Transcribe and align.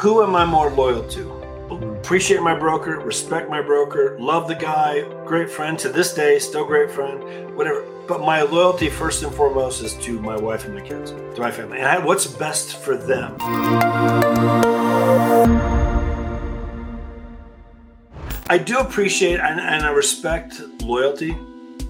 Who 0.00 0.22
am 0.22 0.36
I 0.36 0.44
more 0.44 0.68
loyal 0.68 1.08
to? 1.08 1.32
Appreciate 2.00 2.42
my 2.42 2.54
broker, 2.54 3.00
respect 3.00 3.48
my 3.48 3.62
broker, 3.62 4.14
love 4.20 4.46
the 4.46 4.54
guy, 4.54 5.00
great 5.24 5.48
friend 5.48 5.78
to 5.78 5.88
this 5.88 6.12
day, 6.12 6.38
still 6.38 6.66
great 6.66 6.90
friend, 6.90 7.56
whatever. 7.56 7.82
But 8.06 8.20
my 8.20 8.42
loyalty, 8.42 8.90
first 8.90 9.22
and 9.22 9.34
foremost, 9.34 9.82
is 9.82 9.94
to 10.04 10.20
my 10.20 10.36
wife 10.36 10.66
and 10.66 10.74
my 10.74 10.82
kids, 10.82 11.12
to 11.12 11.40
my 11.40 11.50
family, 11.50 11.78
and 11.78 11.86
I, 11.86 11.98
what's 11.98 12.26
best 12.26 12.76
for 12.76 12.94
them. 12.94 13.36
I 18.48 18.58
do 18.58 18.78
appreciate 18.78 19.40
and, 19.40 19.58
and 19.58 19.82
I 19.82 19.92
respect 19.92 20.60
loyalty. 20.82 21.34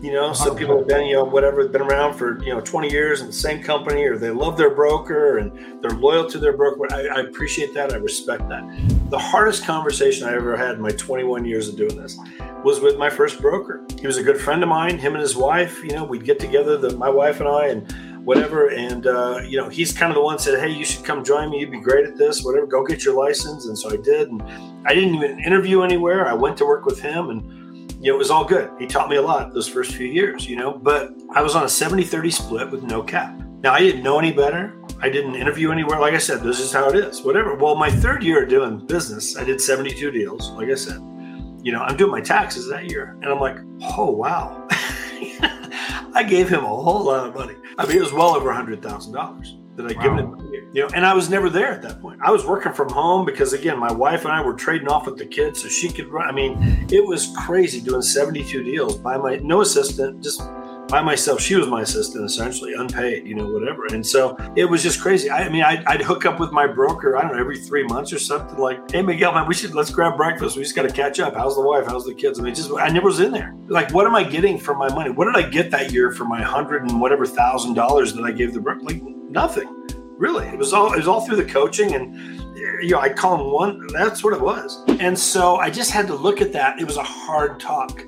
You 0.02 0.12
know, 0.12 0.34
some 0.34 0.56
people 0.56 0.78
have 0.78 0.86
been, 0.86 1.06
you 1.06 1.14
know, 1.14 1.24
whatever, 1.24 1.66
been 1.68 1.80
around 1.80 2.14
for, 2.14 2.42
you 2.42 2.52
know, 2.52 2.60
20 2.60 2.90
years 2.90 3.22
in 3.22 3.28
the 3.28 3.32
same 3.32 3.62
company 3.62 4.04
or 4.04 4.18
they 4.18 4.28
love 4.28 4.58
their 4.58 4.74
broker 4.74 5.38
and 5.38 5.50
they're 5.82 5.98
loyal 5.98 6.28
to 6.28 6.38
their 6.38 6.54
broker. 6.54 6.86
I, 6.92 7.06
I 7.06 7.20
appreciate 7.22 7.72
that. 7.74 7.94
I 7.94 7.96
respect 7.96 8.46
that. 8.50 8.62
The 9.08 9.18
hardest 9.18 9.64
conversation 9.64 10.28
I 10.28 10.34
ever 10.34 10.54
had 10.54 10.74
in 10.74 10.82
my 10.82 10.90
21 10.90 11.46
years 11.46 11.68
of 11.68 11.76
doing 11.76 11.96
this 11.96 12.18
was 12.62 12.80
with 12.80 12.98
my 12.98 13.08
first 13.08 13.40
broker. 13.40 13.86
He 13.98 14.06
was 14.06 14.18
a 14.18 14.22
good 14.22 14.38
friend 14.38 14.62
of 14.62 14.68
mine, 14.68 14.98
him 14.98 15.14
and 15.14 15.22
his 15.22 15.34
wife, 15.34 15.82
you 15.82 15.92
know, 15.92 16.04
we'd 16.04 16.24
get 16.24 16.38
together, 16.38 16.76
the, 16.76 16.94
my 16.96 17.08
wife 17.08 17.40
and 17.40 17.48
I, 17.48 17.68
and 17.68 17.90
whatever. 18.26 18.68
And, 18.68 19.06
uh, 19.06 19.40
you 19.46 19.56
know, 19.56 19.70
he's 19.70 19.92
kind 19.92 20.10
of 20.10 20.16
the 20.16 20.22
one 20.22 20.38
said, 20.38 20.60
Hey, 20.60 20.70
you 20.70 20.84
should 20.84 21.04
come 21.04 21.24
join 21.24 21.48
me. 21.48 21.60
You'd 21.60 21.70
be 21.70 21.80
great 21.80 22.04
at 22.04 22.16
this, 22.18 22.44
whatever. 22.44 22.66
Go 22.66 22.84
get 22.84 23.04
your 23.04 23.14
license. 23.14 23.66
And 23.66 23.78
so 23.78 23.90
I 23.90 23.96
did. 23.96 24.28
And 24.28 24.42
I 24.84 24.94
didn't 24.94 25.14
even 25.14 25.38
interview 25.40 25.82
anywhere. 25.82 26.26
I 26.26 26.34
went 26.34 26.58
to 26.58 26.66
work 26.66 26.84
with 26.84 27.00
him 27.00 27.30
and, 27.30 27.55
it 28.02 28.12
was 28.12 28.30
all 28.30 28.44
good. 28.44 28.70
He 28.78 28.86
taught 28.86 29.08
me 29.08 29.16
a 29.16 29.22
lot 29.22 29.52
those 29.52 29.68
first 29.68 29.92
few 29.94 30.06
years, 30.06 30.46
you 30.46 30.56
know, 30.56 30.72
but 30.72 31.12
I 31.34 31.42
was 31.42 31.54
on 31.54 31.64
a 31.64 31.68
70 31.68 32.04
30 32.04 32.30
split 32.30 32.70
with 32.70 32.82
no 32.82 33.02
cap. 33.02 33.38
Now, 33.62 33.72
I 33.72 33.80
didn't 33.80 34.02
know 34.02 34.18
any 34.18 34.32
better. 34.32 34.74
I 35.00 35.08
didn't 35.08 35.34
interview 35.34 35.72
anywhere. 35.72 35.98
Like 35.98 36.14
I 36.14 36.18
said, 36.18 36.42
this 36.42 36.60
is 36.60 36.72
how 36.72 36.88
it 36.88 36.96
is, 36.96 37.22
whatever. 37.22 37.54
Well, 37.54 37.74
my 37.74 37.90
third 37.90 38.22
year 38.22 38.46
doing 38.46 38.86
business, 38.86 39.36
I 39.36 39.44
did 39.44 39.60
72 39.60 40.10
deals. 40.10 40.50
Like 40.52 40.68
I 40.68 40.74
said, 40.74 40.96
you 41.62 41.72
know, 41.72 41.80
I'm 41.80 41.96
doing 41.96 42.12
my 42.12 42.20
taxes 42.20 42.68
that 42.68 42.90
year. 42.90 43.16
And 43.22 43.26
I'm 43.26 43.40
like, 43.40 43.58
oh, 43.96 44.10
wow. 44.10 44.68
I 46.16 46.22
gave 46.22 46.48
him 46.48 46.64
a 46.64 46.68
whole 46.68 47.04
lot 47.04 47.28
of 47.28 47.34
money. 47.34 47.54
I 47.76 47.86
mean, 47.86 47.98
it 47.98 48.00
was 48.00 48.10
well 48.10 48.34
over 48.34 48.50
$100,000 48.50 49.76
that 49.76 49.82
I 49.82 49.92
wow. 49.92 50.02
given 50.02 50.18
him. 50.18 50.46
You 50.72 50.82
know, 50.82 50.88
and 50.94 51.04
I 51.04 51.12
was 51.12 51.28
never 51.28 51.50
there 51.50 51.70
at 51.70 51.82
that 51.82 52.00
point. 52.00 52.20
I 52.22 52.30
was 52.30 52.46
working 52.46 52.72
from 52.72 52.88
home 52.88 53.26
because 53.26 53.52
again, 53.52 53.78
my 53.78 53.92
wife 53.92 54.24
and 54.24 54.32
I 54.32 54.40
were 54.40 54.54
trading 54.54 54.88
off 54.88 55.04
with 55.04 55.18
the 55.18 55.26
kids 55.26 55.60
so 55.60 55.68
she 55.68 55.90
could 55.90 56.08
run. 56.08 56.26
I 56.26 56.32
mean, 56.32 56.86
it 56.90 57.06
was 57.06 57.34
crazy 57.36 57.82
doing 57.82 58.00
72 58.00 58.62
deals 58.62 58.96
by 58.96 59.18
my 59.18 59.36
no 59.36 59.60
assistant, 59.60 60.22
just 60.22 60.40
by 60.88 61.02
myself. 61.02 61.40
She 61.40 61.56
was 61.56 61.66
my 61.66 61.82
assistant, 61.82 62.24
essentially, 62.24 62.74
unpaid, 62.74 63.26
you 63.26 63.34
know, 63.34 63.46
whatever. 63.46 63.86
And 63.86 64.06
so 64.06 64.36
it 64.56 64.64
was 64.64 64.82
just 64.82 65.00
crazy. 65.00 65.28
I, 65.30 65.44
I 65.44 65.48
mean, 65.48 65.62
I'd, 65.62 65.84
I'd, 65.84 66.02
hook 66.02 66.24
up 66.24 66.38
with 66.38 66.52
my 66.52 66.66
broker, 66.66 67.16
I 67.16 67.22
don't 67.22 67.32
know, 67.32 67.38
every 67.38 67.58
three 67.58 67.82
months 67.84 68.12
or 68.12 68.18
something 68.18 68.58
like, 68.58 68.90
hey, 68.90 69.02
Miguel, 69.02 69.32
man, 69.32 69.46
we 69.48 69.54
should, 69.54 69.74
let's 69.74 69.90
grab 69.90 70.16
breakfast. 70.16 70.56
We 70.56 70.62
just 70.62 70.76
got 70.76 70.82
to 70.82 70.92
catch 70.92 71.18
up. 71.18 71.34
How's 71.34 71.56
the 71.56 71.62
wife? 71.62 71.86
How's 71.86 72.04
the 72.04 72.14
kids? 72.14 72.38
I 72.38 72.42
mean, 72.42 72.54
just, 72.54 72.70
I 72.78 72.88
never 72.88 73.06
was 73.06 73.20
in 73.20 73.32
there. 73.32 73.54
Like, 73.66 73.92
what 73.92 74.06
am 74.06 74.14
I 74.14 74.22
getting 74.22 74.58
for 74.58 74.74
my 74.74 74.88
money? 74.92 75.10
What 75.10 75.24
did 75.24 75.36
I 75.36 75.48
get 75.48 75.70
that 75.72 75.92
year 75.92 76.12
for 76.12 76.24
my 76.24 76.40
hundred 76.40 76.82
and 76.82 77.00
whatever 77.00 77.26
thousand 77.26 77.74
dollars 77.74 78.14
that 78.14 78.24
I 78.24 78.30
gave 78.30 78.54
the 78.54 78.60
broker? 78.60 78.80
Like, 78.82 79.02
nothing. 79.02 79.68
Really. 80.18 80.46
It 80.46 80.56
was 80.56 80.72
all, 80.72 80.92
it 80.92 80.98
was 80.98 81.08
all 81.08 81.26
through 81.26 81.36
the 81.36 81.44
coaching 81.44 81.94
and, 81.94 82.14
you 82.56 82.90
know, 82.90 83.00
I 83.00 83.10
call 83.10 83.34
him 83.34 83.52
one. 83.52 83.86
That's 83.88 84.22
what 84.22 84.32
it 84.32 84.40
was. 84.40 84.82
And 85.00 85.18
so 85.18 85.56
I 85.56 85.68
just 85.68 85.90
had 85.90 86.06
to 86.06 86.14
look 86.14 86.40
at 86.40 86.52
that. 86.52 86.80
It 86.80 86.86
was 86.86 86.96
a 86.96 87.02
hard 87.02 87.60
talk 87.60 88.02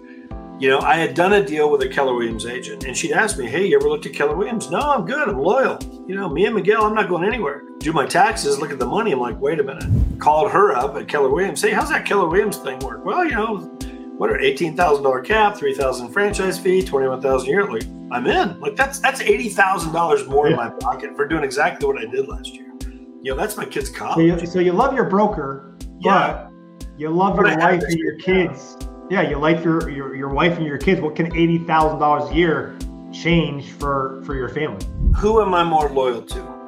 you 0.58 0.68
know, 0.68 0.80
I 0.80 0.96
had 0.96 1.14
done 1.14 1.34
a 1.34 1.44
deal 1.44 1.70
with 1.70 1.82
a 1.82 1.88
Keller 1.88 2.14
Williams 2.14 2.44
agent, 2.44 2.84
and 2.84 2.96
she'd 2.96 3.12
asked 3.12 3.38
me, 3.38 3.46
"Hey, 3.46 3.66
you 3.66 3.76
ever 3.76 3.88
looked 3.88 4.06
at 4.06 4.12
Keller 4.12 4.34
Williams?" 4.34 4.70
No, 4.70 4.80
I'm 4.80 5.06
good. 5.06 5.28
I'm 5.28 5.38
loyal. 5.38 5.78
You 6.08 6.16
know, 6.16 6.28
me 6.28 6.46
and 6.46 6.54
Miguel, 6.54 6.84
I'm 6.84 6.94
not 6.94 7.08
going 7.08 7.24
anywhere. 7.24 7.62
Do 7.78 7.92
my 7.92 8.06
taxes, 8.06 8.58
look 8.58 8.72
at 8.72 8.80
the 8.80 8.86
money. 8.86 9.12
I'm 9.12 9.20
like, 9.20 9.40
wait 9.40 9.60
a 9.60 9.62
minute. 9.62 10.18
Called 10.18 10.50
her 10.50 10.74
up 10.74 10.96
at 10.96 11.06
Keller 11.06 11.28
Williams. 11.28 11.62
Hey, 11.62 11.70
how's 11.70 11.90
that 11.90 12.04
Keller 12.04 12.28
Williams 12.28 12.56
thing 12.56 12.80
work? 12.80 13.04
Well, 13.04 13.24
you 13.24 13.32
know, 13.32 13.58
what 14.16 14.30
are 14.30 14.40
eighteen 14.40 14.76
thousand 14.76 15.04
dollar 15.04 15.20
cap, 15.20 15.56
three 15.56 15.74
thousand 15.74 16.12
franchise 16.12 16.58
fee, 16.58 16.82
twenty 16.82 17.06
one 17.06 17.22
thousand 17.22 17.48
yearly. 17.48 17.82
I'm 18.10 18.26
in. 18.26 18.58
Like 18.58 18.74
that's 18.74 18.98
that's 18.98 19.20
eighty 19.20 19.48
thousand 19.48 19.92
dollars 19.92 20.26
more 20.26 20.46
yeah. 20.48 20.52
in 20.52 20.56
my 20.56 20.70
pocket 20.70 21.14
for 21.14 21.28
doing 21.28 21.44
exactly 21.44 21.86
what 21.86 21.98
I 21.98 22.06
did 22.06 22.26
last 22.26 22.52
year. 22.52 22.66
You 23.22 23.32
know, 23.32 23.36
that's 23.36 23.56
my 23.56 23.64
kid's 23.64 23.90
college. 23.90 24.16
So 24.16 24.40
you, 24.40 24.46
so 24.46 24.58
you 24.58 24.72
love 24.72 24.94
your 24.94 25.04
broker, 25.04 25.76
yeah. 26.00 26.48
but 26.80 26.90
you 26.98 27.10
love 27.10 27.36
your 27.36 27.56
wife 27.58 27.82
and 27.82 27.98
your 27.98 28.16
kids 28.16 28.76
yeah, 29.10 29.22
you 29.22 29.38
like 29.38 29.64
your, 29.64 29.88
your 29.88 30.14
your 30.14 30.28
wife 30.28 30.56
and 30.56 30.66
your 30.66 30.78
kids. 30.78 31.00
What 31.00 31.16
can 31.16 31.34
eighty 31.36 31.58
thousand 31.58 31.98
dollars 31.98 32.30
a 32.30 32.34
year 32.34 32.78
change 33.12 33.72
for 33.72 34.22
for 34.24 34.34
your 34.34 34.48
family? 34.48 34.84
Who 35.16 35.40
am 35.40 35.54
I 35.54 35.64
more 35.64 35.88
loyal 35.88 36.22
to? 36.22 36.58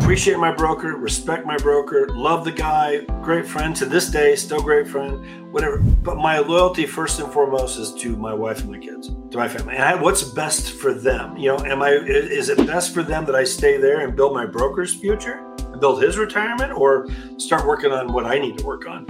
Appreciate 0.00 0.38
my 0.38 0.52
broker, 0.52 0.96
respect 0.96 1.44
my 1.44 1.56
broker, 1.56 2.06
love 2.10 2.44
the 2.44 2.52
guy, 2.52 3.00
great 3.22 3.44
friend 3.44 3.74
to 3.74 3.84
this 3.84 4.08
day, 4.10 4.36
still 4.36 4.62
great 4.62 4.86
friend, 4.86 5.52
whatever. 5.52 5.78
But 5.78 6.18
my 6.18 6.38
loyalty 6.38 6.86
first 6.86 7.18
and 7.18 7.32
foremost 7.32 7.76
is 7.76 7.92
to 7.94 8.14
my 8.16 8.32
wife 8.32 8.60
and 8.60 8.70
my 8.70 8.78
kids, 8.78 9.08
to 9.08 9.36
my 9.36 9.48
family. 9.48 9.74
And 9.74 9.82
I, 9.82 10.00
what's 10.00 10.22
best 10.22 10.70
for 10.70 10.94
them? 10.94 11.36
You 11.36 11.48
know, 11.48 11.64
am 11.64 11.82
I 11.82 11.90
is 11.90 12.48
it 12.48 12.58
best 12.58 12.94
for 12.94 13.02
them 13.02 13.24
that 13.24 13.34
I 13.34 13.42
stay 13.42 13.76
there 13.76 14.06
and 14.06 14.14
build 14.14 14.34
my 14.34 14.46
broker's 14.46 14.94
future, 14.94 15.44
and 15.58 15.80
build 15.80 16.00
his 16.00 16.16
retirement, 16.16 16.72
or 16.72 17.08
start 17.38 17.66
working 17.66 17.90
on 17.90 18.12
what 18.12 18.24
I 18.24 18.38
need 18.38 18.58
to 18.58 18.64
work 18.64 18.86
on? 18.86 19.04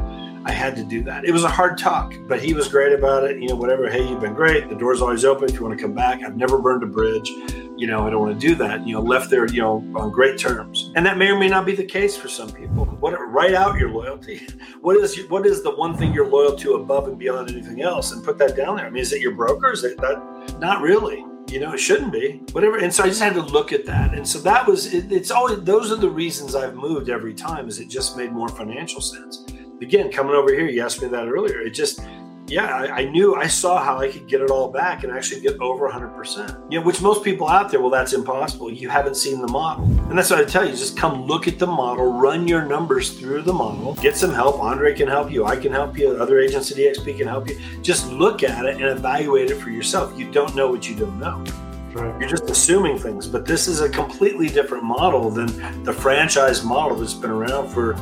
I 0.46 0.52
had 0.52 0.76
to 0.76 0.84
do 0.84 1.02
that. 1.02 1.24
It 1.24 1.32
was 1.32 1.42
a 1.42 1.48
hard 1.48 1.76
talk, 1.76 2.14
but 2.28 2.40
he 2.40 2.54
was 2.54 2.68
great 2.68 2.92
about 2.92 3.24
it. 3.24 3.42
You 3.42 3.48
know, 3.48 3.56
whatever. 3.56 3.90
Hey, 3.90 4.08
you've 4.08 4.20
been 4.20 4.32
great. 4.32 4.68
The 4.68 4.76
door's 4.76 5.02
always 5.02 5.24
open 5.24 5.48
if 5.48 5.56
you 5.56 5.62
want 5.62 5.76
to 5.76 5.82
come 5.82 5.92
back. 5.92 6.22
I've 6.22 6.36
never 6.36 6.58
burned 6.58 6.84
a 6.84 6.86
bridge. 6.86 7.30
You 7.76 7.88
know, 7.88 8.06
I 8.06 8.10
don't 8.10 8.20
want 8.20 8.40
to 8.40 8.46
do 8.46 8.54
that. 8.54 8.86
You 8.86 8.94
know, 8.94 9.02
left 9.02 9.28
there, 9.28 9.44
you 9.48 9.60
know, 9.60 9.84
on 9.96 10.12
great 10.12 10.38
terms. 10.38 10.92
And 10.94 11.04
that 11.04 11.18
may 11.18 11.30
or 11.30 11.38
may 11.38 11.48
not 11.48 11.66
be 11.66 11.74
the 11.74 11.84
case 11.84 12.16
for 12.16 12.28
some 12.28 12.52
people. 12.52 12.84
What 12.84 13.14
write 13.28 13.54
out 13.54 13.76
your 13.76 13.90
loyalty. 13.90 14.46
What 14.80 14.96
is 14.98 15.18
what 15.28 15.46
is 15.46 15.64
the 15.64 15.74
one 15.74 15.96
thing 15.96 16.12
you're 16.12 16.28
loyal 16.28 16.54
to 16.58 16.74
above 16.74 17.08
and 17.08 17.18
beyond 17.18 17.50
anything 17.50 17.82
else, 17.82 18.12
and 18.12 18.22
put 18.22 18.38
that 18.38 18.56
down 18.56 18.76
there. 18.76 18.86
I 18.86 18.90
mean, 18.90 19.02
is 19.02 19.12
it 19.12 19.20
your 19.20 19.34
broker? 19.34 19.72
Is 19.72 19.82
that? 19.82 20.56
Not 20.60 20.80
really 20.80 21.24
you 21.48 21.60
know 21.60 21.72
it 21.72 21.78
shouldn't 21.78 22.12
be 22.12 22.42
whatever 22.50 22.78
and 22.78 22.92
so 22.92 23.04
i 23.04 23.06
just 23.06 23.22
had 23.22 23.32
to 23.32 23.42
look 23.42 23.72
at 23.72 23.86
that 23.86 24.14
and 24.14 24.26
so 24.26 24.38
that 24.40 24.66
was 24.66 24.92
it, 24.92 25.12
it's 25.12 25.30
always 25.30 25.60
those 25.62 25.92
are 25.92 25.96
the 25.96 26.10
reasons 26.10 26.56
i've 26.56 26.74
moved 26.74 27.08
every 27.08 27.32
time 27.32 27.68
is 27.68 27.78
it 27.78 27.88
just 27.88 28.16
made 28.16 28.32
more 28.32 28.48
financial 28.48 29.00
sense 29.00 29.46
again, 29.80 30.10
coming 30.10 30.34
over 30.34 30.52
here, 30.52 30.66
you 30.66 30.82
asked 30.82 31.02
me 31.02 31.08
that 31.08 31.28
earlier. 31.28 31.60
It 31.60 31.70
just, 31.70 32.00
yeah, 32.46 32.66
I, 32.66 32.98
I, 32.98 33.04
knew 33.04 33.34
I 33.34 33.46
saw 33.46 33.82
how 33.82 33.98
I 33.98 34.10
could 34.10 34.28
get 34.28 34.40
it 34.40 34.50
all 34.50 34.70
back 34.70 35.02
and 35.02 35.12
actually 35.12 35.40
get 35.40 35.58
over 35.60 35.88
100%. 35.88 36.70
You 36.70 36.78
know, 36.78 36.86
which 36.86 37.02
most 37.02 37.24
people 37.24 37.48
out 37.48 37.70
there, 37.70 37.80
well, 37.80 37.90
that's 37.90 38.12
impossible. 38.12 38.70
You 38.70 38.88
haven't 38.88 39.16
seen 39.16 39.40
the 39.40 39.48
model. 39.48 39.84
And 39.84 40.16
that's 40.16 40.30
what 40.30 40.40
I 40.40 40.44
tell 40.44 40.64
you 40.64 40.70
just 40.70 40.96
come 40.96 41.26
look 41.26 41.48
at 41.48 41.58
the 41.58 41.66
model, 41.66 42.12
run 42.12 42.46
your 42.46 42.64
numbers 42.64 43.18
through 43.18 43.42
the 43.42 43.52
model, 43.52 43.94
get 43.94 44.16
some 44.16 44.32
help. 44.32 44.60
Andre 44.60 44.94
can 44.94 45.08
help 45.08 45.30
you, 45.30 45.44
I 45.44 45.56
can 45.56 45.72
help 45.72 45.98
you, 45.98 46.10
other 46.16 46.38
agents 46.38 46.70
at 46.70 46.78
EXP 46.78 47.18
can 47.18 47.26
help 47.26 47.48
you. 47.48 47.58
Just 47.82 48.10
look 48.12 48.42
at 48.42 48.64
it 48.64 48.76
and 48.76 48.84
evaluate 48.84 49.50
it 49.50 49.56
for 49.56 49.70
yourself. 49.70 50.16
You 50.18 50.30
don't 50.30 50.54
know 50.54 50.70
what 50.70 50.88
you 50.88 50.94
don't 50.94 51.18
know. 51.18 51.44
Right. 51.92 52.20
You're 52.20 52.28
just 52.28 52.50
assuming 52.50 52.98
things, 52.98 53.26
but 53.26 53.46
this 53.46 53.68
is 53.68 53.80
a 53.80 53.88
completely 53.88 54.48
different 54.48 54.84
model 54.84 55.30
than 55.30 55.82
the 55.82 55.94
franchise 55.94 56.62
model 56.62 56.98
that's 56.98 57.14
been 57.14 57.30
around 57.30 57.68
for 57.68 57.94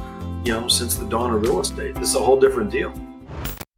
you 0.44 0.53
know, 0.53 0.69
since 0.69 0.94
the 0.97 1.06
dawn 1.06 1.32
of 1.32 1.43
real 1.43 1.60
estate. 1.60 1.94
This 1.94 2.10
is 2.10 2.16
a 2.16 2.21
whole 2.21 2.38
different 2.38 2.71
deal. 2.71 2.93